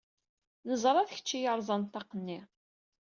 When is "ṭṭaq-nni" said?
1.87-2.39